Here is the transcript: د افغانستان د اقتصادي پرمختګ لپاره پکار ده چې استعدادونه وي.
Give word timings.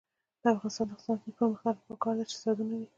د 0.41 0.43
افغانستان 0.55 0.85
د 0.87 0.91
اقتصادي 0.93 1.29
پرمختګ 1.37 1.59
لپاره 1.59 1.81
پکار 1.89 2.13
ده 2.17 2.23
چې 2.29 2.35
استعدادونه 2.35 2.73
وي. 2.79 2.87